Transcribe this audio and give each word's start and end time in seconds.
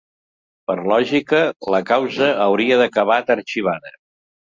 Per 0.71 0.75
lògica, 0.91 1.43
la 1.77 1.83
causa 1.91 2.33
hauria 2.49 2.83
acabat 2.91 3.33
arxivada. 3.39 3.99